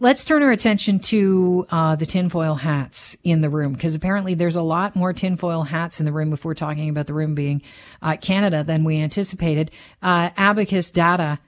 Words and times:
Let's 0.00 0.22
turn 0.22 0.44
our 0.44 0.52
attention 0.52 1.00
to 1.00 1.66
uh, 1.70 1.96
the 1.96 2.06
tinfoil 2.06 2.54
hats 2.54 3.16
in 3.24 3.40
the 3.40 3.50
room 3.50 3.72
because 3.72 3.96
apparently 3.96 4.34
there's 4.34 4.54
a 4.54 4.62
lot 4.62 4.94
more 4.94 5.12
tinfoil 5.12 5.64
hats 5.64 5.98
in 5.98 6.06
the 6.06 6.12
room 6.12 6.32
if 6.32 6.44
we're 6.44 6.54
talking 6.54 6.88
about 6.88 7.08
the 7.08 7.14
room 7.14 7.34
being 7.34 7.62
uh, 8.00 8.16
Canada 8.16 8.62
than 8.62 8.84
we 8.84 9.00
anticipated. 9.00 9.72
Uh, 10.00 10.30
Abacus 10.36 10.92
data 10.92 11.40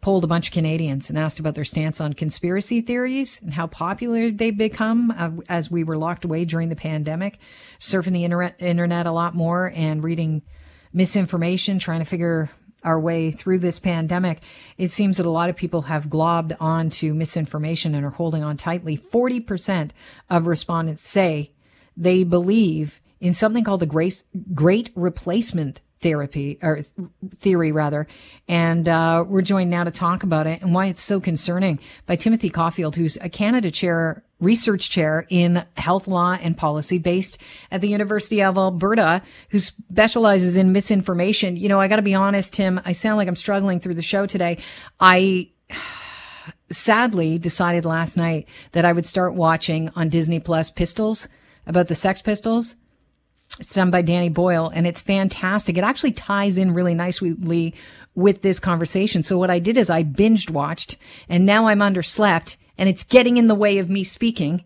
polled 0.00 0.24
a 0.24 0.26
bunch 0.26 0.48
of 0.48 0.54
Canadians 0.54 1.10
and 1.10 1.18
asked 1.18 1.38
about 1.38 1.56
their 1.56 1.64
stance 1.64 2.00
on 2.00 2.14
conspiracy 2.14 2.80
theories 2.80 3.38
and 3.42 3.52
how 3.52 3.66
popular 3.66 4.30
they've 4.30 4.56
become 4.56 5.10
uh, 5.10 5.30
as 5.50 5.70
we 5.70 5.84
were 5.84 5.98
locked 5.98 6.24
away 6.24 6.46
during 6.46 6.70
the 6.70 6.76
pandemic, 6.76 7.38
surfing 7.78 8.12
the 8.12 8.24
internet, 8.24 8.54
internet 8.60 9.04
a 9.04 9.12
lot 9.12 9.34
more 9.34 9.70
and 9.74 10.02
reading 10.02 10.40
misinformation, 10.94 11.78
trying 11.78 11.98
to 11.98 12.06
figure 12.06 12.48
our 12.84 13.00
way 13.00 13.30
through 13.30 13.58
this 13.58 13.78
pandemic, 13.78 14.40
it 14.78 14.88
seems 14.88 15.16
that 15.16 15.26
a 15.26 15.30
lot 15.30 15.50
of 15.50 15.56
people 15.56 15.82
have 15.82 16.06
globbed 16.06 16.56
onto 16.60 17.14
misinformation 17.14 17.94
and 17.94 18.04
are 18.04 18.10
holding 18.10 18.44
on 18.44 18.56
tightly. 18.56 18.96
40% 18.96 19.90
of 20.30 20.46
respondents 20.46 21.06
say 21.06 21.52
they 21.96 22.24
believe 22.24 23.00
in 23.20 23.34
something 23.34 23.64
called 23.64 23.80
the 23.80 23.86
great, 23.86 24.22
great 24.52 24.90
replacement 24.94 25.80
therapy 26.00 26.58
or 26.62 26.84
theory 27.38 27.72
rather. 27.72 28.06
And 28.46 28.86
uh, 28.86 29.24
we're 29.26 29.40
joined 29.40 29.70
now 29.70 29.84
to 29.84 29.90
talk 29.90 30.22
about 30.22 30.46
it 30.46 30.60
and 30.60 30.74
why 30.74 30.86
it's 30.86 31.00
so 31.00 31.18
concerning 31.18 31.80
by 32.04 32.16
Timothy 32.16 32.50
Caulfield, 32.50 32.96
who's 32.96 33.16
a 33.22 33.30
Canada 33.30 33.70
chair 33.70 34.22
research 34.44 34.90
chair 34.90 35.26
in 35.28 35.64
health 35.76 36.06
law 36.06 36.38
and 36.40 36.56
policy 36.56 36.98
based 36.98 37.38
at 37.70 37.80
the 37.80 37.88
University 37.88 38.42
of 38.42 38.56
Alberta, 38.56 39.22
who 39.50 39.58
specializes 39.58 40.56
in 40.56 40.72
misinformation. 40.72 41.56
You 41.56 41.68
know, 41.68 41.80
I 41.80 41.88
got 41.88 41.96
to 41.96 42.02
be 42.02 42.14
honest, 42.14 42.54
Tim, 42.54 42.80
I 42.84 42.92
sound 42.92 43.16
like 43.16 43.28
I'm 43.28 43.36
struggling 43.36 43.80
through 43.80 43.94
the 43.94 44.02
show 44.02 44.26
today. 44.26 44.58
I 45.00 45.50
sadly 46.70 47.38
decided 47.38 47.84
last 47.84 48.16
night 48.16 48.48
that 48.72 48.84
I 48.84 48.92
would 48.92 49.06
start 49.06 49.34
watching 49.34 49.90
on 49.96 50.08
Disney 50.08 50.40
Plus 50.40 50.70
Pistols 50.70 51.28
about 51.66 51.88
the 51.88 51.94
Sex 51.94 52.22
Pistols. 52.22 52.76
It's 53.58 53.74
done 53.74 53.90
by 53.90 54.02
Danny 54.02 54.28
Boyle 54.28 54.70
and 54.74 54.86
it's 54.86 55.00
fantastic. 55.00 55.78
It 55.78 55.84
actually 55.84 56.12
ties 56.12 56.58
in 56.58 56.74
really 56.74 56.94
nicely 56.94 57.74
with 58.14 58.42
this 58.42 58.58
conversation. 58.58 59.22
So 59.22 59.38
what 59.38 59.50
I 59.50 59.58
did 59.58 59.76
is 59.76 59.90
I 59.90 60.02
binged 60.02 60.50
watched 60.50 60.96
and 61.28 61.46
now 61.46 61.66
I'm 61.66 61.78
underslept 61.78 62.56
and 62.76 62.88
it's 62.88 63.04
getting 63.04 63.36
in 63.36 63.46
the 63.46 63.54
way 63.54 63.78
of 63.78 63.90
me 63.90 64.04
speaking. 64.04 64.64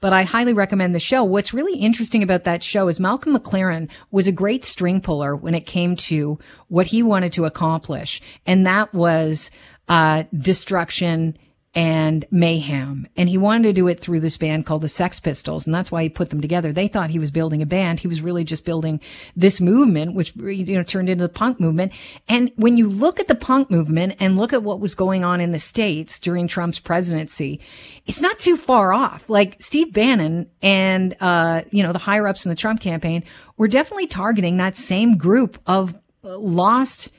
But 0.00 0.14
I 0.14 0.22
highly 0.22 0.54
recommend 0.54 0.94
the 0.94 1.00
show. 1.00 1.22
What's 1.22 1.52
really 1.52 1.78
interesting 1.78 2.22
about 2.22 2.44
that 2.44 2.62
show 2.62 2.88
is 2.88 2.98
Malcolm 2.98 3.36
McLaren 3.36 3.90
was 4.10 4.26
a 4.26 4.32
great 4.32 4.64
string 4.64 5.00
puller 5.02 5.36
when 5.36 5.54
it 5.54 5.66
came 5.66 5.94
to 5.96 6.38
what 6.68 6.86
he 6.86 7.02
wanted 7.02 7.34
to 7.34 7.44
accomplish. 7.44 8.22
And 8.46 8.66
that 8.66 8.94
was, 8.94 9.50
uh, 9.88 10.24
destruction 10.32 11.36
and 11.72 12.24
mayhem. 12.32 13.06
And 13.16 13.28
he 13.28 13.38
wanted 13.38 13.68
to 13.68 13.72
do 13.72 13.86
it 13.86 14.00
through 14.00 14.20
this 14.20 14.36
band 14.36 14.66
called 14.66 14.82
the 14.82 14.88
Sex 14.88 15.20
Pistols. 15.20 15.66
And 15.66 15.74
that's 15.74 15.92
why 15.92 16.02
he 16.02 16.08
put 16.08 16.30
them 16.30 16.40
together. 16.40 16.72
They 16.72 16.88
thought 16.88 17.10
he 17.10 17.20
was 17.20 17.30
building 17.30 17.62
a 17.62 17.66
band. 17.66 18.00
He 18.00 18.08
was 18.08 18.22
really 18.22 18.42
just 18.42 18.64
building 18.64 19.00
this 19.36 19.60
movement, 19.60 20.16
which, 20.16 20.34
you 20.34 20.74
know, 20.74 20.82
turned 20.82 21.08
into 21.08 21.22
the 21.22 21.28
punk 21.28 21.60
movement. 21.60 21.92
And 22.28 22.50
when 22.56 22.76
you 22.76 22.88
look 22.88 23.20
at 23.20 23.28
the 23.28 23.36
punk 23.36 23.70
movement 23.70 24.16
and 24.18 24.36
look 24.36 24.52
at 24.52 24.64
what 24.64 24.80
was 24.80 24.96
going 24.96 25.24
on 25.24 25.40
in 25.40 25.52
the 25.52 25.60
States 25.60 26.18
during 26.18 26.48
Trump's 26.48 26.80
presidency, 26.80 27.60
it's 28.04 28.20
not 28.20 28.40
too 28.40 28.56
far 28.56 28.92
off. 28.92 29.30
Like 29.30 29.62
Steve 29.62 29.92
Bannon 29.92 30.50
and, 30.62 31.16
uh, 31.20 31.62
you 31.70 31.84
know, 31.84 31.92
the 31.92 32.00
higher 32.00 32.26
ups 32.26 32.44
in 32.44 32.48
the 32.48 32.56
Trump 32.56 32.80
campaign 32.80 33.22
were 33.56 33.68
definitely 33.68 34.08
targeting 34.08 34.56
that 34.56 34.74
same 34.74 35.16
group 35.16 35.56
of 35.66 35.94
uh, 36.24 36.36
lost 36.36 37.12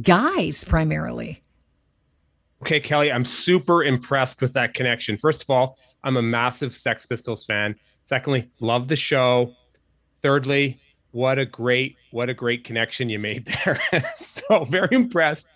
guys 0.00 0.62
primarily. 0.62 1.42
Okay, 2.62 2.80
Kelly, 2.80 3.12
I'm 3.12 3.24
super 3.24 3.84
impressed 3.84 4.42
with 4.42 4.52
that 4.54 4.74
connection. 4.74 5.16
First 5.16 5.42
of 5.42 5.50
all, 5.50 5.78
I'm 6.02 6.16
a 6.16 6.22
massive 6.22 6.74
Sex 6.74 7.06
Pistols 7.06 7.44
fan. 7.44 7.76
Secondly, 8.04 8.50
love 8.60 8.88
the 8.88 8.96
show. 8.96 9.54
Thirdly, 10.22 10.80
what 11.12 11.38
a 11.38 11.46
great 11.46 11.96
what 12.10 12.28
a 12.28 12.34
great 12.34 12.64
connection 12.64 13.08
you 13.08 13.18
made 13.18 13.46
there. 13.64 13.80
so 14.16 14.64
very 14.64 14.88
impressed. 14.90 15.46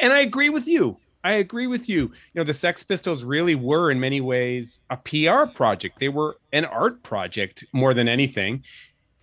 And 0.00 0.12
I 0.12 0.20
agree 0.20 0.50
with 0.50 0.68
you. 0.68 0.98
I 1.22 1.32
agree 1.32 1.66
with 1.66 1.88
you. 1.88 2.02
You 2.02 2.12
know, 2.34 2.44
the 2.44 2.52
Sex 2.52 2.82
Pistols 2.82 3.24
really 3.24 3.54
were 3.54 3.90
in 3.90 3.98
many 3.98 4.20
ways 4.20 4.80
a 4.90 4.98
PR 4.98 5.50
project. 5.50 5.98
They 5.98 6.10
were 6.10 6.36
an 6.52 6.66
art 6.66 7.02
project 7.02 7.64
more 7.72 7.94
than 7.94 8.08
anything. 8.08 8.62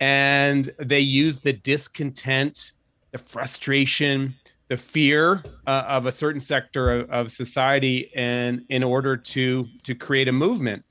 And 0.00 0.72
they 0.80 0.98
used 0.98 1.44
the 1.44 1.52
discontent, 1.52 2.72
the 3.12 3.18
frustration, 3.18 4.34
the 4.72 4.76
fear 4.78 5.42
uh, 5.66 5.84
of 5.86 6.06
a 6.06 6.12
certain 6.12 6.40
sector 6.40 7.00
of, 7.00 7.10
of, 7.10 7.30
society 7.30 8.10
and 8.16 8.64
in 8.70 8.82
order 8.82 9.18
to 9.18 9.66
to 9.82 9.94
create 9.94 10.28
a 10.28 10.32
movement 10.32 10.82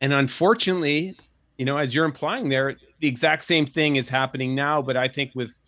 and 0.00 0.12
unfortunately 0.12 1.18
you 1.58 1.64
know 1.64 1.76
as 1.76 1.92
you're 1.92 2.04
implying 2.04 2.48
there 2.48 2.76
the 3.00 3.08
exact 3.08 3.42
same 3.42 3.66
thing 3.66 3.96
is 3.96 4.08
happening 4.08 4.54
now 4.54 4.80
but 4.80 4.96
i 4.96 5.08
think 5.08 5.32
with 5.34 5.58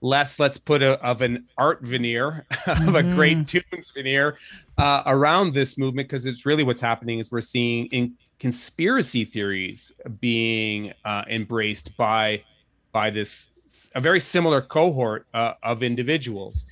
less 0.00 0.40
let's 0.40 0.58
put 0.58 0.82
a, 0.82 1.00
of 1.04 1.22
an 1.22 1.46
art 1.56 1.82
veneer 1.82 2.44
of 2.50 2.78
mm-hmm. 2.78 2.96
a 2.96 3.02
great 3.14 3.46
tunes 3.46 3.92
veneer 3.94 4.36
uh, 4.78 5.04
around 5.06 5.54
this 5.54 5.78
movement 5.78 6.08
because 6.08 6.26
it's 6.26 6.44
really 6.44 6.64
what's 6.64 6.80
happening 6.80 7.20
is 7.20 7.30
we're 7.30 7.40
seeing 7.40 7.86
in 7.92 8.12
conspiracy 8.40 9.24
theories 9.24 9.92
being 10.18 10.92
uh, 11.04 11.22
embraced 11.30 11.96
by 11.96 12.42
by 12.90 13.08
this 13.08 13.50
a 13.94 14.00
very 14.00 14.20
similar 14.20 14.60
cohort 14.60 15.26
uh, 15.34 15.54
of 15.62 15.82
individuals. 15.82 16.66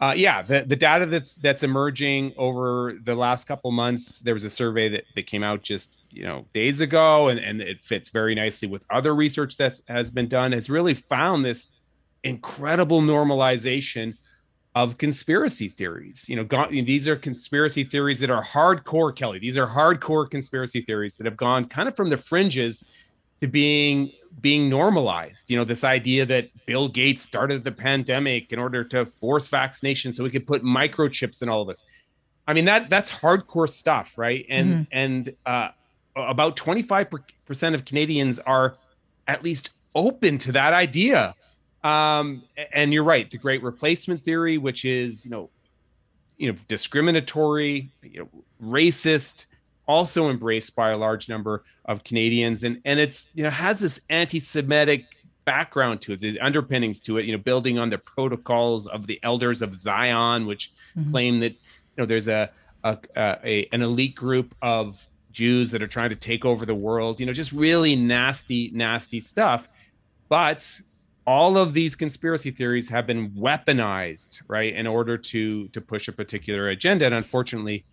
Uh, 0.00 0.12
yeah, 0.16 0.42
the, 0.42 0.64
the 0.66 0.76
data 0.76 1.06
that's 1.06 1.36
that's 1.36 1.62
emerging 1.62 2.32
over 2.36 2.98
the 3.04 3.14
last 3.14 3.46
couple 3.46 3.70
months. 3.70 4.20
There 4.20 4.34
was 4.34 4.44
a 4.44 4.50
survey 4.50 4.88
that, 4.88 5.04
that 5.14 5.26
came 5.26 5.42
out 5.42 5.62
just 5.62 5.92
you 6.10 6.24
know 6.24 6.46
days 6.52 6.80
ago, 6.80 7.28
and, 7.28 7.38
and 7.38 7.60
it 7.60 7.84
fits 7.84 8.08
very 8.08 8.34
nicely 8.34 8.68
with 8.68 8.84
other 8.90 9.14
research 9.14 9.56
that 9.58 9.80
has 9.88 10.10
been 10.10 10.28
done. 10.28 10.52
Has 10.52 10.68
really 10.68 10.94
found 10.94 11.44
this 11.44 11.68
incredible 12.24 13.00
normalization 13.02 14.14
of 14.74 14.98
conspiracy 14.98 15.68
theories. 15.68 16.28
You 16.28 16.36
know, 16.36 16.44
gone, 16.44 16.72
these 16.72 17.06
are 17.06 17.16
conspiracy 17.16 17.84
theories 17.84 18.18
that 18.18 18.30
are 18.30 18.42
hardcore, 18.42 19.14
Kelly. 19.14 19.38
These 19.38 19.56
are 19.56 19.66
hardcore 19.68 20.28
conspiracy 20.28 20.80
theories 20.80 21.16
that 21.16 21.26
have 21.26 21.36
gone 21.36 21.66
kind 21.66 21.88
of 21.88 21.94
from 21.94 22.10
the 22.10 22.16
fringes 22.16 22.82
to 23.40 23.46
being 23.46 24.10
being 24.40 24.68
normalized. 24.68 25.50
You 25.50 25.56
know, 25.56 25.64
this 25.64 25.84
idea 25.84 26.26
that 26.26 26.50
Bill 26.66 26.88
Gates 26.88 27.22
started 27.22 27.64
the 27.64 27.72
pandemic 27.72 28.52
in 28.52 28.58
order 28.58 28.84
to 28.84 29.06
force 29.06 29.48
vaccination 29.48 30.12
so 30.12 30.24
we 30.24 30.30
could 30.30 30.46
put 30.46 30.62
microchips 30.62 31.42
in 31.42 31.48
all 31.48 31.62
of 31.62 31.68
us. 31.68 31.84
I 32.46 32.52
mean, 32.52 32.66
that 32.66 32.90
that's 32.90 33.10
hardcore 33.10 33.68
stuff, 33.68 34.18
right? 34.18 34.44
And 34.48 34.68
mm-hmm. 34.68 34.82
and 34.92 35.34
uh, 35.46 35.68
about 36.16 36.56
25% 36.56 37.74
of 37.74 37.84
Canadians 37.84 38.38
are 38.40 38.76
at 39.26 39.42
least 39.42 39.70
open 39.94 40.38
to 40.38 40.52
that 40.52 40.72
idea. 40.72 41.34
Um, 41.82 42.42
and 42.72 42.92
you're 42.92 43.04
right, 43.04 43.30
the 43.30 43.38
great 43.38 43.62
replacement 43.62 44.22
theory, 44.22 44.58
which 44.58 44.84
is, 44.84 45.24
you 45.24 45.30
know, 45.30 45.50
you 46.36 46.50
know, 46.50 46.58
discriminatory, 46.66 47.90
you 48.02 48.20
know, 48.20 48.44
racist, 48.62 49.46
also 49.86 50.30
embraced 50.30 50.74
by 50.74 50.90
a 50.90 50.96
large 50.96 51.28
number 51.28 51.64
of 51.84 52.04
Canadians, 52.04 52.64
and 52.64 52.80
and 52.84 53.00
it's 53.00 53.30
you 53.34 53.44
know 53.44 53.50
has 53.50 53.80
this 53.80 54.00
anti-Semitic 54.10 55.06
background 55.44 56.00
to 56.02 56.12
it, 56.12 56.20
the 56.20 56.40
underpinnings 56.40 57.00
to 57.02 57.18
it. 57.18 57.24
You 57.24 57.32
know, 57.32 57.42
building 57.42 57.78
on 57.78 57.90
the 57.90 57.98
protocols 57.98 58.86
of 58.86 59.06
the 59.06 59.20
Elders 59.22 59.62
of 59.62 59.74
Zion, 59.74 60.46
which 60.46 60.72
mm-hmm. 60.96 61.10
claim 61.10 61.40
that 61.40 61.52
you 61.52 61.98
know 61.98 62.06
there's 62.06 62.28
a, 62.28 62.50
a, 62.82 62.98
a 63.16 63.68
an 63.72 63.82
elite 63.82 64.14
group 64.14 64.54
of 64.62 65.06
Jews 65.32 65.70
that 65.72 65.82
are 65.82 65.88
trying 65.88 66.10
to 66.10 66.16
take 66.16 66.44
over 66.44 66.64
the 66.64 66.74
world. 66.74 67.20
You 67.20 67.26
know, 67.26 67.32
just 67.32 67.52
really 67.52 67.96
nasty, 67.96 68.70
nasty 68.74 69.20
stuff. 69.20 69.68
But 70.28 70.80
all 71.26 71.56
of 71.56 71.74
these 71.74 71.94
conspiracy 71.94 72.50
theories 72.50 72.88
have 72.88 73.06
been 73.06 73.30
weaponized, 73.30 74.42
right, 74.48 74.74
in 74.74 74.86
order 74.86 75.16
to 75.16 75.68
to 75.68 75.80
push 75.80 76.08
a 76.08 76.12
particular 76.12 76.68
agenda, 76.68 77.06
and 77.06 77.14
unfortunately, 77.14 77.84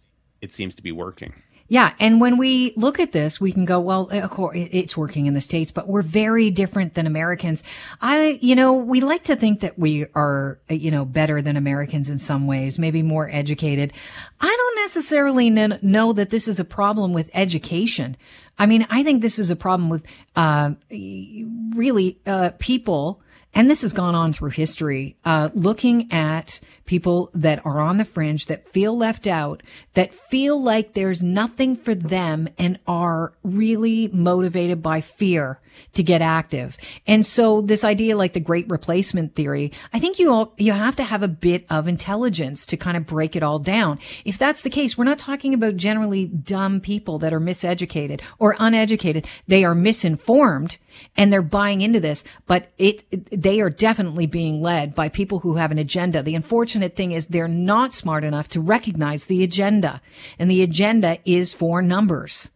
it 0.41 0.53
seems 0.53 0.75
to 0.75 0.81
be 0.81 0.91
working. 0.91 1.33
Yeah. 1.71 1.93
And 2.01 2.19
when 2.19 2.35
we 2.35 2.73
look 2.75 2.99
at 2.99 3.13
this, 3.13 3.39
we 3.39 3.53
can 3.53 3.63
go, 3.63 3.79
well, 3.79 4.09
of 4.11 4.29
course, 4.29 4.57
it's 4.57 4.97
working 4.97 5.27
in 5.27 5.33
the 5.33 5.39
States, 5.39 5.71
but 5.71 5.87
we're 5.87 6.01
very 6.01 6.51
different 6.51 6.95
than 6.95 7.07
Americans. 7.07 7.63
I, 8.01 8.37
you 8.41 8.57
know, 8.57 8.73
we 8.73 8.99
like 8.99 9.23
to 9.23 9.37
think 9.37 9.61
that 9.61 9.79
we 9.79 10.05
are, 10.13 10.59
you 10.67 10.91
know, 10.91 11.05
better 11.05 11.41
than 11.41 11.55
Americans 11.55 12.09
in 12.09 12.17
some 12.17 12.45
ways, 12.45 12.77
maybe 12.77 13.01
more 13.01 13.29
educated. 13.31 13.93
I 14.41 14.53
don't 14.53 14.83
necessarily 14.83 15.49
know 15.49 16.11
that 16.11 16.29
this 16.29 16.49
is 16.49 16.59
a 16.59 16.65
problem 16.65 17.13
with 17.13 17.29
education. 17.33 18.17
I 18.59 18.65
mean, 18.65 18.85
I 18.89 19.01
think 19.01 19.21
this 19.21 19.39
is 19.39 19.49
a 19.49 19.55
problem 19.55 19.87
with, 19.87 20.05
uh, 20.35 20.71
really, 20.89 22.19
uh, 22.25 22.49
people 22.59 23.21
and 23.53 23.69
this 23.69 23.81
has 23.81 23.93
gone 23.93 24.15
on 24.15 24.33
through 24.33 24.51
history, 24.51 25.17
uh, 25.25 25.49
looking 25.53 26.11
at 26.11 26.59
people 26.85 27.29
that 27.33 27.65
are 27.65 27.79
on 27.79 27.97
the 27.97 28.05
fringe, 28.05 28.45
that 28.47 28.67
feel 28.67 28.97
left 28.97 29.27
out, 29.27 29.63
that 29.93 30.13
feel 30.13 30.61
like 30.61 30.93
there's 30.93 31.21
nothing 31.21 31.75
for 31.75 31.93
them 31.95 32.47
and 32.57 32.79
are 32.87 33.33
really 33.43 34.07
motivated 34.09 34.81
by 34.81 35.01
fear 35.01 35.59
to 35.93 36.03
get 36.03 36.21
active. 36.21 36.77
And 37.07 37.25
so 37.25 37.61
this 37.61 37.83
idea, 37.83 38.17
like 38.17 38.33
the 38.33 38.39
great 38.39 38.69
replacement 38.69 39.35
theory, 39.35 39.71
I 39.93 39.99
think 39.99 40.19
you 40.19 40.31
all, 40.31 40.53
you 40.57 40.73
have 40.73 40.95
to 40.97 41.03
have 41.03 41.23
a 41.23 41.27
bit 41.27 41.65
of 41.69 41.87
intelligence 41.87 42.65
to 42.67 42.77
kind 42.77 42.97
of 42.97 43.05
break 43.05 43.35
it 43.35 43.43
all 43.43 43.59
down. 43.59 43.99
If 44.25 44.37
that's 44.37 44.61
the 44.61 44.69
case, 44.69 44.97
we're 44.97 45.05
not 45.05 45.19
talking 45.19 45.53
about 45.53 45.75
generally 45.75 46.27
dumb 46.27 46.81
people 46.81 47.19
that 47.19 47.33
are 47.33 47.39
miseducated 47.39 48.21
or 48.39 48.55
uneducated. 48.59 49.27
They 49.47 49.63
are 49.63 49.75
misinformed 49.75 50.77
and 51.15 51.31
they're 51.31 51.41
buying 51.41 51.81
into 51.81 51.99
this, 51.99 52.23
but 52.47 52.71
it, 52.77 53.40
they 53.41 53.59
are 53.59 53.69
definitely 53.69 54.27
being 54.27 54.61
led 54.61 54.93
by 54.93 55.09
people 55.09 55.39
who 55.39 55.55
have 55.55 55.71
an 55.71 55.79
agenda. 55.79 56.21
The 56.21 56.35
unfortunate 56.35 56.95
thing 56.95 57.11
is 57.11 57.27
they're 57.27 57.47
not 57.47 57.93
smart 57.93 58.23
enough 58.23 58.47
to 58.49 58.61
recognize 58.61 59.25
the 59.25 59.43
agenda 59.43 60.01
and 60.37 60.49
the 60.49 60.61
agenda 60.61 61.17
is 61.25 61.53
for 61.53 61.81
numbers. 61.81 62.51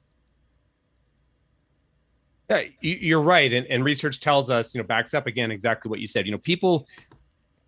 Yeah, 2.49 2.61
you're 2.79 3.21
right, 3.21 3.51
and, 3.51 3.65
and 3.67 3.83
research 3.83 4.19
tells 4.19 4.51
us, 4.51 4.75
you 4.75 4.79
know, 4.79 4.85
backs 4.85 5.15
up 5.15 5.25
again 5.25 5.49
exactly 5.49 5.89
what 5.89 5.99
you 5.99 6.05
said. 6.05 6.27
You 6.27 6.31
know, 6.31 6.37
people 6.37 6.85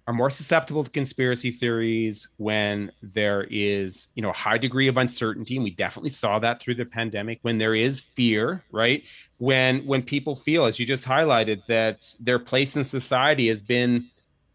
are 0.08 0.14
more 0.14 0.30
susceptible 0.30 0.86
to 0.86 0.90
conspiracy 0.90 1.52
theories 1.52 2.30
when 2.38 2.92
there 3.02 3.46
is, 3.52 4.08
you 4.16 4.24
know, 4.24 4.30
a 4.30 4.34
high 4.34 4.58
degree 4.58 4.88
of 4.88 4.96
uncertainty, 4.96 5.56
and 5.56 5.64
we 5.64 5.72
definitely 5.72 6.10
saw 6.10 6.40
that 6.40 6.62
through 6.62 6.76
the 6.76 6.86
pandemic. 6.86 7.40
When 7.42 7.58
there 7.58 7.76
is 7.76 8.00
fear, 8.00 8.64
right? 8.72 9.04
When 9.38 9.86
when 9.86 10.02
people 10.02 10.36
feel, 10.36 10.66
as 10.66 10.80
you 10.80 10.86
just 10.86 11.06
highlighted, 11.06 11.66
that 11.68 12.16
their 12.20 12.40
place 12.40 12.78
in 12.78 12.86
society 12.86 13.50
has 13.50 13.62
been 13.62 14.10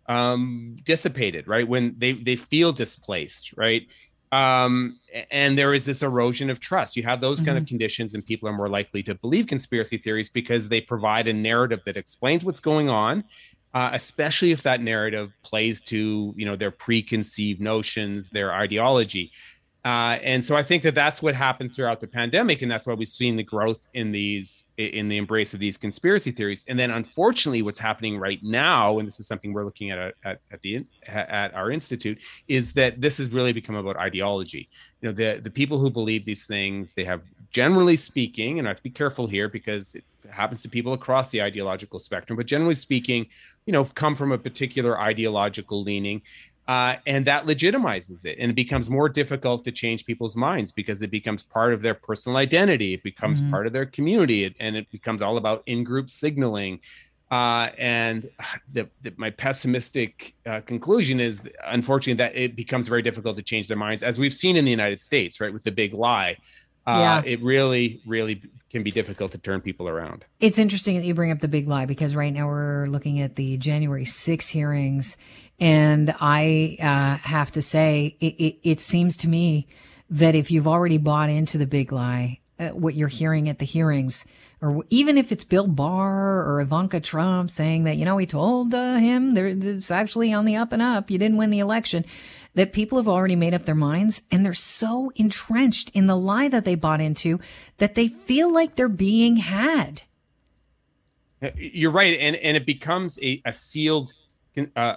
um, 0.07 0.79
dissipated, 0.85 1.47
right? 1.47 1.69
When 1.69 1.95
they 1.99 2.13
they 2.13 2.37
feel 2.37 2.73
displaced, 2.73 3.55
right? 3.57 3.87
um, 4.33 4.99
and 5.31 5.59
there 5.59 5.75
is 5.75 5.85
this 5.85 6.03
erosion 6.03 6.49
of 6.49 6.59
trust. 6.59 6.97
You 6.97 7.03
have 7.03 7.21
those 7.21 7.39
mm-hmm. 7.39 7.47
kind 7.47 7.59
of 7.59 7.65
mm-hmm. 7.65 7.69
conditions, 7.69 8.15
and 8.15 8.25
people 8.25 8.49
are 8.49 8.55
more 8.55 8.69
likely 8.69 9.03
to 9.05 9.15
believe 9.15 9.47
conspiracy 9.47 9.99
theories 9.99 10.31
because 10.31 10.71
they 10.71 10.81
provide 10.81 11.29
a 11.29 11.35
narrative 11.35 11.81
that 11.85 11.99
explains 11.99 12.43
what's 12.43 12.61
going 12.61 12.89
on, 12.89 13.25
uh, 13.75 13.91
especially 13.93 14.53
if 14.53 14.63
that 14.63 14.81
narrative 14.81 15.33
plays 15.43 15.81
to 15.81 16.35
you 16.37 16.45
know 16.45 16.57
their 16.57 16.71
preconceived 16.71 17.61
notions, 17.61 18.31
their 18.31 18.53
ideology. 18.53 19.33
Uh, 19.85 20.17
and 20.23 20.45
so 20.45 20.55
I 20.55 20.63
think 20.63 20.85
that 20.85 20.95
that's 20.95 21.21
what 21.21 21.35
happened 21.35 21.75
throughout 21.75 22.01
the 22.01 22.07
pandemic, 22.07 22.63
and 22.63 22.71
that's 22.71 22.87
why 22.87 22.95
we've 22.95 23.09
seen 23.09 23.35
the 23.35 23.43
growth 23.43 23.85
in 23.95 24.13
these 24.13 24.67
in 24.77 25.09
the 25.09 25.17
embrace 25.17 25.55
of 25.55 25.61
these 25.61 25.77
conspiracy 25.77 26.31
theories. 26.31 26.65
And 26.69 26.79
then, 26.79 26.93
unfortunately, 26.93 27.63
what's 27.63 27.81
happening 27.81 28.17
right 28.17 28.39
now, 28.45 29.01
and 29.01 29.09
this 29.09 29.19
is 29.19 29.27
something 29.27 29.53
we're 29.53 29.65
looking 29.65 29.91
at 29.91 30.15
at, 30.25 30.39
at 30.53 30.61
the 30.63 30.87
at 31.09 31.53
our 31.55 31.73
institute, 31.73 32.21
is 32.47 32.73
that 32.75 33.01
this 33.01 33.19
has 33.19 33.31
really 33.31 33.53
become 33.53 33.75
about 33.75 33.97
ideology. 33.97 34.69
You 35.01 35.09
know, 35.09 35.15
the 35.15 35.41
the 35.41 35.51
people 35.51 35.81
who 35.81 35.91
believe 35.91 36.25
these 36.25 36.47
things, 36.47 36.95
they 36.95 37.05
have 37.05 37.23
generally 37.53 37.97
speaking, 37.97 38.59
and 38.59 38.67
I 38.67 38.71
have 38.71 38.79
to 38.79 38.83
be 38.83 38.91
careful 38.91 39.27
here 39.27 39.49
because 39.49 39.95
it 39.95 40.05
happens 40.31 40.63
to 40.63 40.69
people 40.69 40.93
across 40.93 41.29
the 41.29 41.43
ideological 41.43 41.99
spectrum, 41.99 42.37
but 42.37 42.47
generally 42.47 42.75
speaking, 42.75 43.27
you 43.67 43.73
know, 43.73 43.85
come 43.85 44.17
from 44.17 44.33
a 44.33 44.39
particular 44.39 44.99
ideological 44.99 45.83
leaning 45.83 46.23
uh, 46.69 46.97
and 47.07 47.25
that 47.25 47.45
legitimizes 47.47 48.25
it 48.25 48.39
and 48.39 48.51
it 48.51 48.55
becomes 48.55 48.89
more 48.89 49.09
difficult 49.09 49.65
to 49.65 49.73
change 49.73 50.07
people's 50.07 50.37
minds 50.37 50.71
because 50.71 51.03
it 51.03 51.11
becomes 51.11 51.43
part 51.43 51.73
of 51.73 51.83
their 51.83 51.95
personal 51.95 52.39
identity 52.39 52.95
it 52.95 53.03
becomes 53.03 53.41
mm-hmm. 53.41 53.51
part 53.51 53.67
of 53.67 53.73
their 53.73 53.87
community 53.87 54.55
and 54.61 54.77
it 54.77 54.91
becomes 54.91 55.23
all 55.23 55.37
about 55.37 55.63
in-group 55.67 56.09
signaling 56.09 56.79
uh, 57.33 57.71
and 57.79 58.31
the, 58.73 58.89
the, 59.03 59.13
my 59.17 59.31
pessimistic 59.31 60.35
uh, 60.47 60.61
conclusion 60.61 61.19
is 61.19 61.41
unfortunately 61.67 62.15
that 62.15 62.37
it 62.37 62.55
becomes 62.55 62.87
very 62.87 63.03
difficult 63.03 63.37
to 63.37 63.43
change 63.43 63.67
their 63.67 63.77
minds 63.77 64.03
as 64.03 64.19
we've 64.19 64.35
seen 64.35 64.57
in 64.57 64.65
the 64.65 64.71
united 64.71 65.01
states 65.01 65.41
right 65.41 65.53
with 65.53 65.65
the 65.65 65.73
big 65.73 65.93
lie 65.95 66.37
uh, 66.87 66.97
yeah. 66.99 67.23
it 67.25 67.43
really 67.43 68.01
really 68.07 68.43
can 68.71 68.83
be 68.83 68.91
difficult 68.91 69.33
to 69.33 69.39
turn 69.39 69.61
people 69.61 69.87
around. 69.87 70.25
It's 70.41 70.59
interesting 70.59 70.97
that 70.97 71.05
you 71.05 71.13
bring 71.13 71.31
up 71.31 71.41
the 71.41 71.49
big 71.49 71.69
lie 71.69 71.85
because 71.85 72.17
right 72.17 72.33
now 72.33 72.47
we're 72.47 72.87
looking 72.87 73.21
at 73.21 73.37
the 73.37 73.59
january 73.59 74.07
6 74.07 74.49
hearings 74.49 75.19
and 75.63 76.13
I 76.21 76.77
uh, 76.81 77.19
have 77.25 77.53
to 77.53 77.63
say, 77.63 78.17
it, 78.19 78.35
it, 78.35 78.59
it, 78.65 78.81
seems 78.81 79.17
to 79.19 79.29
me 79.29 79.69
that 80.11 80.35
if 80.35 80.51
you've 80.51 80.67
already 80.67 80.99
bought 80.99 81.31
into 81.31 81.57
the 81.57 81.67
big 81.67 81.93
lie, 81.93 82.41
uh, 82.59 82.71
what 82.71 82.95
you're 82.95 83.07
hearing 83.07 83.49
at 83.49 83.61
the 83.61 83.65
hearings, 83.65 84.27
or 84.61 84.85
even 84.91 85.17
if 85.17 85.31
it's 85.31 85.45
Bill 85.45 85.69
Barr 85.69 86.43
or 86.43 86.61
Ivanka 86.61 86.99
Trump 86.99 87.49
saying 87.49 87.85
that, 87.85 87.97
you 87.97 88.05
know, 88.05 88.19
he 88.19 88.27
told 88.27 88.75
uh, 88.75 88.97
him 88.97 89.35
there, 89.35 89.47
it's 89.47 89.93
actually 89.93 90.33
on 90.33 90.47
the 90.47 90.57
up 90.57 90.73
and 90.73 90.83
up, 90.83 91.13
you 91.13 91.19
didn't 91.19 91.37
win 91.37 91.51
the 91.51 91.61
election, 91.61 92.05
that 92.55 92.73
people 92.73 92.99
have 92.99 93.09
already 93.09 93.37
made 93.37 93.55
up 93.55 93.65
their 93.65 93.75
minds 93.75 94.23
and 94.31 94.45
they're 94.45 94.53
so 94.53 95.11
entrenched 95.17 95.91
in 95.91 96.07
the 96.07 96.17
lie 96.17 96.49
that 96.49 96.65
they 96.65 96.75
bought 96.75 97.01
into 97.01 97.41
that 97.79 97.95
they 97.95 98.09
feel 98.09 98.53
like 98.53 98.75
they're 98.75 98.89
being 98.89 99.37
had. 99.37 100.03
You're 101.57 101.91
right. 101.91 102.19
And, 102.19 102.37
and 102.37 102.57
it 102.57 102.67
becomes 102.67 103.19
a, 103.23 103.41
a 103.45 103.53
sealed 103.53 104.13
uh, 104.77 104.97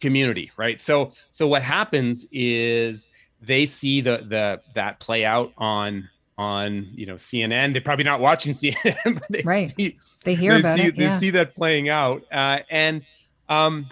community, 0.00 0.50
right? 0.56 0.80
So 0.80 1.12
so 1.30 1.48
what 1.48 1.62
happens 1.62 2.26
is 2.30 3.08
they 3.40 3.66
see 3.66 4.00
the 4.00 4.24
the 4.28 4.60
that 4.74 5.00
play 5.00 5.24
out 5.24 5.52
on 5.56 6.08
on 6.38 6.88
you 6.94 7.06
know 7.06 7.14
CNN. 7.14 7.72
They're 7.72 7.82
probably 7.82 8.04
not 8.04 8.20
watching 8.20 8.52
CNN, 8.54 9.14
but 9.14 9.24
they 9.30 9.42
right. 9.44 9.68
see 9.68 9.96
they 10.24 10.34
hear 10.34 10.54
they 10.54 10.60
about 10.60 10.78
see, 10.78 10.86
it. 10.86 10.96
Yeah. 10.96 11.12
They 11.12 11.18
see 11.18 11.30
that 11.30 11.54
playing 11.54 11.88
out, 11.88 12.24
uh, 12.30 12.58
and 12.70 13.02
um, 13.48 13.86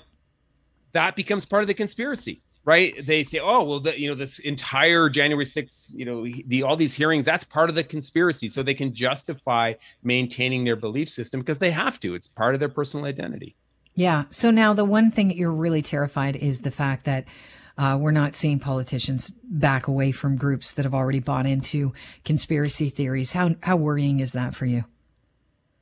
that 0.92 1.16
becomes 1.16 1.44
part 1.44 1.62
of 1.62 1.68
the 1.68 1.74
conspiracy. 1.74 2.42
Right? 2.66 2.94
They 3.04 3.24
say, 3.24 3.40
"Oh, 3.40 3.62
well, 3.62 3.80
the, 3.80 3.98
you 4.00 4.08
know, 4.08 4.14
this 4.14 4.38
entire 4.38 5.10
January 5.10 5.44
6th, 5.44 5.92
you 5.94 6.04
know, 6.04 6.26
the 6.46 6.62
all 6.62 6.76
these 6.76 6.94
hearings, 6.94 7.26
that's 7.26 7.44
part 7.44 7.68
of 7.68 7.74
the 7.74 7.84
conspiracy." 7.84 8.48
So 8.48 8.62
they 8.62 8.74
can 8.74 8.94
justify 8.94 9.74
maintaining 10.02 10.64
their 10.64 10.76
belief 10.76 11.10
system 11.10 11.40
because 11.40 11.58
they 11.58 11.70
have 11.70 12.00
to. 12.00 12.14
It's 12.14 12.26
part 12.26 12.54
of 12.54 12.60
their 12.60 12.70
personal 12.70 13.04
identity. 13.06 13.56
Yeah. 13.94 14.24
So 14.30 14.50
now 14.50 14.72
the 14.72 14.84
one 14.84 15.10
thing 15.10 15.28
that 15.28 15.36
you're 15.36 15.52
really 15.52 15.82
terrified 15.82 16.36
is 16.36 16.62
the 16.62 16.70
fact 16.70 17.04
that 17.04 17.26
uh, 17.76 17.96
we're 18.00 18.12
not 18.12 18.34
seeing 18.34 18.58
politicians 18.60 19.30
back 19.44 19.88
away 19.88 20.12
from 20.12 20.36
groups 20.36 20.74
that 20.74 20.84
have 20.84 20.94
already 20.94 21.18
bought 21.18 21.46
into 21.46 21.92
conspiracy 22.24 22.88
theories. 22.88 23.32
How 23.32 23.50
how 23.62 23.76
worrying 23.76 24.20
is 24.20 24.32
that 24.32 24.54
for 24.54 24.66
you? 24.66 24.84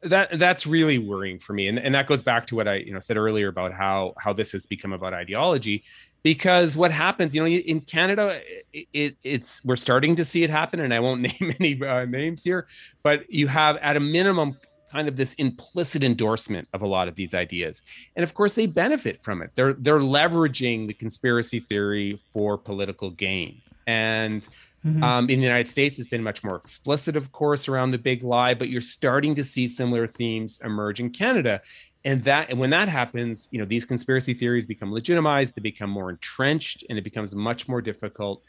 That 0.03 0.39
that's 0.39 0.67
really 0.67 0.99
worrying 0.99 1.39
for 1.39 1.53
me, 1.53 1.69
and 1.69 1.79
and 1.79 1.95
that 1.95 2.07
goes 2.07 2.23
back 2.23 2.47
to 2.49 2.57
what 2.57 2.67
I 2.67 2.77
you 2.77 2.93
know 2.93 2.99
said 2.99 3.17
earlier 3.17 3.49
about 3.49 3.73
how 3.73 4.15
how 4.19 4.33
this 4.33 4.53
has 4.53 4.65
become 4.65 4.93
about 4.93 5.13
ideology, 5.13 5.85
because 6.23 6.77
what 6.77 6.93
happens, 6.93 7.35
you 7.35 7.43
know, 7.43 7.49
in 7.49 7.81
Canada, 7.81 8.41
it, 8.73 8.87
it 8.93 9.17
it's 9.23 9.65
we're 9.65 9.77
starting 9.77 10.17
to 10.17 10.25
see 10.25 10.43
it 10.43 10.51
happen, 10.51 10.81
and 10.81 10.95
I 10.95 11.01
won't 11.01 11.21
name 11.41 11.53
any 11.61 11.83
uh, 11.83 12.05
names 12.05 12.43
here, 12.43 12.67
but 13.03 13.31
you 13.31 13.49
have 13.49 13.77
at 13.79 13.97
a 13.97 14.01
minimum 14.01 14.57
kind 14.93 15.09
of 15.09 15.17
this 15.17 15.33
implicit 15.35 16.05
endorsement 16.05 16.69
of 16.75 16.83
a 16.83 16.87
lot 16.87 17.09
of 17.09 17.17
these 17.17 17.35
ideas. 17.35 17.83
And 18.15 18.23
of 18.23 18.35
course, 18.35 18.53
they 18.53 18.67
benefit 18.67 19.23
from 19.23 19.43
it. 19.43 19.51
They're 19.55 19.73
they're 19.73 20.01
leveraging 20.01 20.87
the 20.87 20.95
conspiracy 20.95 21.61
theory 21.61 22.19
for 22.33 22.59
political 22.59 23.11
gain. 23.11 23.63
And 23.87 24.47
mm-hmm. 24.87 25.03
um, 25.03 25.29
in 25.29 25.41
the 25.41 25.45
United 25.45 25.67
States, 25.67 25.99
it's 25.99 26.09
been 26.09 26.23
much 26.23 26.45
more 26.45 26.55
explicit, 26.55 27.17
of 27.17 27.33
course, 27.33 27.67
around 27.67 27.91
the 27.91 27.99
big 27.99 28.23
lie. 28.23 28.55
But 28.55 28.69
you're 28.69 28.81
starting 28.81 29.35
to 29.37 29.45
see 29.45 29.67
similar 29.67 30.07
themes 30.07 30.61
emerge 30.63 31.01
in 31.01 31.11
Canada. 31.11 31.63
And 32.05 32.25
that 32.25 32.51
and 32.51 32.59
when 32.59 32.71
that 32.71 32.89
happens, 32.89 33.49
you 33.53 33.59
know, 33.59 33.65
these 33.65 33.85
conspiracy 33.85 34.35
theories 34.35 34.67
become 34.67 34.93
legitimized, 34.93 35.55
they 35.55 35.61
become 35.61 35.91
more 35.91 36.11
entrenched, 36.11 36.85
and 36.89 36.99
it 36.99 37.03
becomes 37.03 37.35
much 37.35 37.69
more 37.69 37.81
difficult 37.81 38.43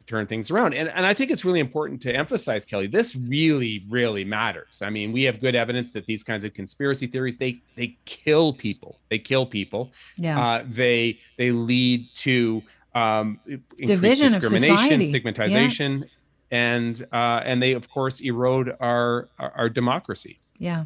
to 0.00 0.04
turn 0.04 0.26
things 0.26 0.50
around. 0.50 0.74
And, 0.74 0.90
and 0.90 1.06
I 1.06 1.14
think 1.14 1.30
it's 1.30 1.44
really 1.44 1.60
important 1.60 2.02
to 2.02 2.14
emphasize, 2.14 2.66
Kelly, 2.66 2.86
this 2.86 3.16
really, 3.16 3.86
really 3.88 4.24
matters. 4.24 4.82
I 4.82 4.90
mean, 4.90 5.12
we 5.12 5.22
have 5.22 5.40
good 5.40 5.54
evidence 5.54 5.92
that 5.94 6.04
these 6.04 6.22
kinds 6.22 6.44
of 6.44 6.52
conspiracy 6.52 7.06
theories, 7.06 7.38
they 7.38 7.62
they 7.76 7.96
kill 8.04 8.52
people. 8.52 8.98
They 9.08 9.18
kill 9.18 9.46
people. 9.46 9.92
Yeah. 10.18 10.38
Uh, 10.38 10.64
they 10.68 11.18
they 11.38 11.50
lead 11.50 12.08
to 12.16 12.62
um, 12.94 13.40
division 13.78 14.32
discrimination, 14.32 15.02
stigmatization, 15.02 16.00
yeah. 16.00 16.06
and 16.50 17.06
uh, 17.10 17.40
and 17.44 17.62
they 17.62 17.72
of 17.72 17.88
course 17.88 18.20
erode 18.20 18.76
our, 18.80 19.28
our 19.38 19.52
our 19.56 19.68
democracy. 19.70 20.40
Yeah. 20.58 20.84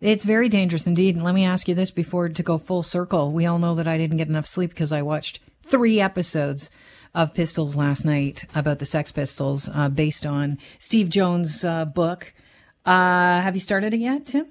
It's 0.00 0.24
very 0.24 0.48
dangerous 0.48 0.86
indeed. 0.86 1.14
And 1.14 1.24
let 1.24 1.34
me 1.34 1.44
ask 1.44 1.68
you 1.68 1.74
this 1.74 1.90
before 1.90 2.28
to 2.28 2.42
go 2.42 2.58
full 2.58 2.82
circle. 2.82 3.32
We 3.32 3.46
all 3.46 3.58
know 3.58 3.74
that 3.74 3.88
I 3.88 3.98
didn't 3.98 4.16
get 4.16 4.28
enough 4.28 4.46
sleep 4.46 4.70
because 4.70 4.92
I 4.92 5.02
watched 5.02 5.40
three 5.64 6.00
episodes 6.00 6.70
of 7.14 7.34
Pistols 7.34 7.76
last 7.76 8.04
night 8.04 8.44
about 8.54 8.78
the 8.78 8.86
Sex 8.86 9.12
Pistols, 9.12 9.68
uh, 9.72 9.88
based 9.88 10.24
on 10.24 10.58
Steve 10.78 11.08
Jones' 11.08 11.64
uh, 11.64 11.84
book. 11.84 12.32
Uh, 12.84 13.40
have 13.40 13.54
you 13.54 13.60
started 13.60 13.92
it 13.92 14.00
yet, 14.00 14.26
Tim? 14.26 14.46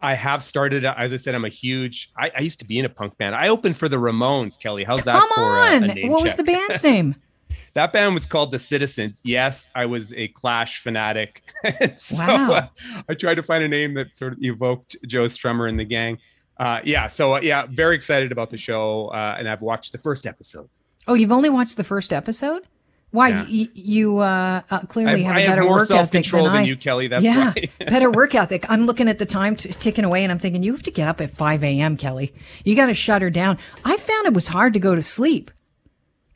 I 0.00 0.14
have 0.14 0.42
started. 0.42 0.84
As 0.84 1.12
I 1.12 1.16
said, 1.16 1.34
I'm 1.34 1.44
a 1.44 1.50
huge. 1.50 2.10
I, 2.16 2.30
I, 2.36 2.40
used 2.40 2.58
to 2.60 2.64
be 2.66 2.78
in 2.78 2.84
a 2.84 2.88
punk 2.88 3.16
band. 3.18 3.34
I 3.34 3.48
opened 3.48 3.76
for 3.76 3.88
the 3.88 3.96
Ramones. 3.96 4.58
Kelly, 4.58 4.84
how's 4.84 5.04
that 5.04 5.18
Come 5.18 5.28
for 5.34 5.58
on. 5.58 5.90
A, 5.90 6.06
a 6.06 6.08
what 6.08 6.22
was 6.22 6.36
the 6.36 6.44
band's 6.44 6.82
name? 6.82 7.16
that 7.74 7.92
band 7.92 8.14
was 8.14 8.26
called 8.26 8.52
the 8.52 8.58
Citizens. 8.58 9.20
Yes, 9.24 9.70
I 9.74 9.86
was 9.86 10.12
a 10.14 10.28
Clash 10.28 10.80
fanatic. 10.80 11.42
so 11.96 12.24
wow. 12.24 12.52
uh, 12.52 12.66
I 13.08 13.14
tried 13.14 13.36
to 13.36 13.42
find 13.42 13.62
a 13.64 13.68
name 13.68 13.94
that 13.94 14.16
sort 14.16 14.32
of 14.34 14.38
evoked 14.42 14.96
Joe 15.06 15.24
Strummer 15.26 15.68
and 15.68 15.78
the 15.78 15.84
gang. 15.84 16.18
uh, 16.58 16.80
yeah, 16.84 17.08
so 17.08 17.34
uh, 17.34 17.40
yeah, 17.42 17.66
very 17.70 17.94
excited 17.94 18.32
about 18.32 18.50
the 18.50 18.58
show, 18.58 19.08
uh, 19.08 19.36
and 19.38 19.48
I've 19.48 19.62
watched 19.62 19.92
the 19.92 19.98
first 19.98 20.26
episode. 20.26 20.68
Oh, 21.06 21.14
you've 21.14 21.32
only 21.32 21.50
watched 21.50 21.76
the 21.76 21.84
first 21.84 22.12
episode? 22.12 22.62
Why 23.12 23.28
Yeah. 23.28 23.42
y- 23.48 23.68
you 23.74 24.18
uh, 24.18 24.62
uh, 24.70 24.80
clearly 24.80 25.24
I, 25.24 25.26
have 25.28 25.36
I 25.36 25.38
a 25.38 25.42
have 25.42 25.50
better 25.52 25.62
more 25.64 25.76
work 25.78 25.86
self 25.86 26.00
ethic 26.02 26.24
control 26.24 26.44
than, 26.44 26.54
than, 26.54 26.62
I. 26.62 26.66
you, 26.66 26.76
Kelly. 26.76 27.06
That's 27.06 27.24
yeah, 27.24 27.52
why. 27.54 27.64
better 27.86 28.10
work 28.10 28.34
ethic. 28.34 28.68
I'm 28.68 28.84
looking 28.84 29.08
at 29.08 29.18
the 29.18 29.26
time 29.26 29.54
t- 29.54 29.68
ticking 29.70 30.04
away, 30.04 30.24
and 30.24 30.32
I'm 30.32 30.40
thinking 30.40 30.62
you 30.64 30.72
have 30.72 30.82
to 30.82 30.90
get 30.90 31.06
up 31.06 31.20
at 31.20 31.30
5 31.30 31.62
a.m. 31.62 31.96
Kelly. 31.96 32.34
You 32.64 32.74
got 32.74 32.86
to 32.86 32.94
shut 32.94 33.22
her 33.22 33.30
down. 33.30 33.58
I 33.84 33.96
found 33.96 34.26
it 34.26 34.34
was 34.34 34.48
hard 34.48 34.72
to 34.72 34.80
go 34.80 34.94
to 34.96 35.02
sleep 35.02 35.50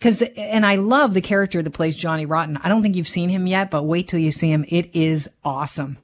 because, 0.00 0.22
and 0.22 0.64
I 0.64 0.76
love 0.76 1.12
the 1.12 1.20
character 1.20 1.62
that 1.62 1.70
plays 1.70 1.94
Johnny 1.94 2.24
Rotten. 2.24 2.56
I 2.56 2.68
don't 2.70 2.80
think 2.82 2.96
you've 2.96 3.06
seen 3.06 3.28
him 3.28 3.46
yet, 3.46 3.70
but 3.70 3.82
wait 3.82 4.08
till 4.08 4.18
you 4.18 4.32
see 4.32 4.50
him. 4.50 4.64
It 4.68 4.90
is 4.94 5.28
awesome. 5.44 5.98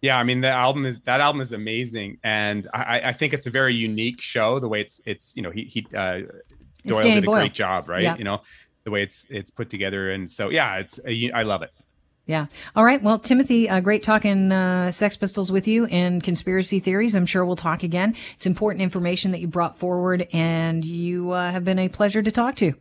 Yeah, 0.00 0.16
I 0.16 0.22
mean 0.22 0.42
the 0.42 0.50
album 0.50 0.86
is 0.86 1.00
that 1.06 1.20
album 1.20 1.40
is 1.40 1.52
amazing, 1.52 2.18
and 2.22 2.68
I, 2.72 3.00
I 3.06 3.12
think 3.12 3.32
it's 3.32 3.46
a 3.46 3.50
very 3.50 3.74
unique 3.74 4.20
show. 4.20 4.60
The 4.60 4.68
way 4.68 4.82
it's 4.82 5.00
it's 5.04 5.34
you 5.34 5.42
know 5.42 5.50
he 5.50 5.64
he 5.64 5.86
uh, 5.96 6.20
Doyle 6.86 7.02
did 7.02 7.24
a 7.24 7.26
Boyle. 7.26 7.40
great 7.40 7.54
job, 7.54 7.88
right? 7.88 8.02
Yeah. 8.02 8.16
You 8.16 8.22
know 8.22 8.42
the 8.84 8.92
way 8.92 9.02
it's 9.02 9.26
it's 9.28 9.50
put 9.50 9.70
together, 9.70 10.12
and 10.12 10.30
so 10.30 10.50
yeah, 10.50 10.76
it's 10.76 11.00
I 11.04 11.42
love 11.42 11.62
it. 11.62 11.70
Yeah. 12.26 12.46
All 12.76 12.84
right. 12.84 13.02
Well, 13.02 13.18
Timothy, 13.18 13.70
uh, 13.70 13.80
great 13.80 14.02
talking 14.02 14.52
uh, 14.52 14.90
Sex 14.90 15.16
Pistols 15.16 15.50
with 15.50 15.66
you 15.66 15.86
and 15.86 16.22
conspiracy 16.22 16.78
theories. 16.78 17.16
I'm 17.16 17.26
sure 17.26 17.44
we'll 17.44 17.56
talk 17.56 17.82
again. 17.82 18.14
It's 18.36 18.46
important 18.46 18.82
information 18.82 19.32
that 19.32 19.40
you 19.40 19.48
brought 19.48 19.78
forward, 19.78 20.28
and 20.32 20.84
you 20.84 21.30
uh, 21.30 21.50
have 21.50 21.64
been 21.64 21.78
a 21.78 21.88
pleasure 21.88 22.22
to 22.22 22.30
talk 22.30 22.54
to. 22.56 22.74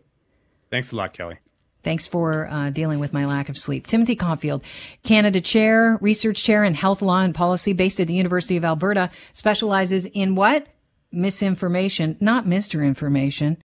Thanks 0.70 0.92
a 0.92 0.96
lot, 0.96 1.14
Kelly. 1.14 1.38
Thanks 1.84 2.08
for 2.08 2.48
uh, 2.48 2.70
dealing 2.70 3.00
with 3.00 3.14
my 3.14 3.26
lack 3.26 3.48
of 3.48 3.58
sleep. 3.58 3.88
Timothy 3.88 4.16
Caulfield, 4.16 4.64
Canada 5.04 5.40
Chair, 5.40 5.98
Research 6.02 6.44
Chair 6.44 6.64
in 6.64 6.74
Health 6.74 7.02
Law 7.02 7.22
and 7.22 7.34
Policy 7.34 7.72
based 7.72 8.00
at 8.00 8.08
the 8.08 8.14
University 8.14 8.58
of 8.58 8.66
Alberta, 8.66 9.10
specializes 9.32 10.06
in 10.08 10.36
what? 10.36 10.68
Misinformation, 11.12 12.18
not 12.20 12.46
Mr. 12.46 12.86
Information. 12.86 13.64